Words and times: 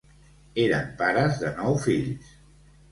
Eren 0.63 0.89
pares 1.03 1.39
de 1.45 1.55
nou 1.61 1.81
fills. 1.87 2.35